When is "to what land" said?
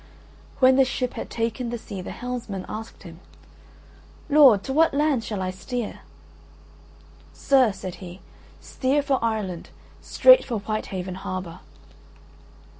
4.63-5.23